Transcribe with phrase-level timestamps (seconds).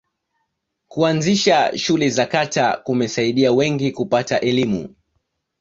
[0.87, 4.95] kuanzisha shule za kata kumesaidia wengi kupata elimu